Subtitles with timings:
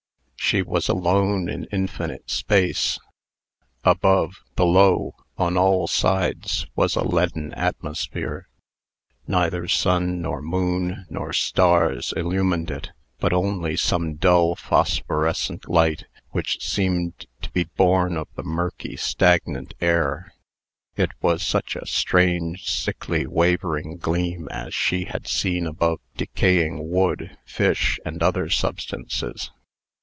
[0.51, 2.99] She was alone in infinite space.
[3.85, 8.49] Above, below, on all sides, was a leaden atmosphere.
[9.25, 16.67] Neither sun, nor moon, nor stars illumined it, but only some dull, phosphorescent light, which
[16.67, 20.33] seemed to be born of the murky, stagnant air.
[20.97, 27.37] It was such a strange, sickly, wavering gleam as she had seen above decaying wood,
[27.45, 29.49] fish, and other substances.